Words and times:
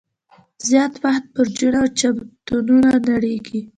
زیات 0.67 0.93
وخت 1.03 1.23
برجونه 1.33 1.77
او 1.81 1.87
چتونه 1.99 2.91
نړیږي. 3.09 3.61